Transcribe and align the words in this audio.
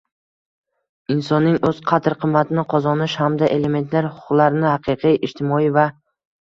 insonning 1.15 1.59
o‘z 1.69 1.81
qadr 1.91 2.15
qimmatini 2.23 2.65
qozonish 2.75 3.19
hamda 3.25 3.53
elementar 3.59 4.11
huquqlarini, 4.17 4.69
haqiqiy 4.75 5.23
ijtimoiy 5.31 5.75
va 5.81 5.89